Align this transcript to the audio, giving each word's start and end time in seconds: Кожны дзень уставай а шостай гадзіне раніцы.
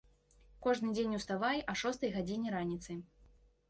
Кожны 0.67 0.89
дзень 0.95 1.13
уставай 1.19 1.63
а 1.69 1.79
шостай 1.85 2.17
гадзіне 2.19 2.59
раніцы. 2.61 3.01